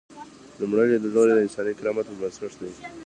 لومړی 0.59 0.85
لیدلوری 0.91 1.33
د 1.35 1.39
انساني 1.45 1.73
کرامت 1.79 2.05
پر 2.07 2.15
بنسټ 2.19 2.53
دی. 2.61 2.71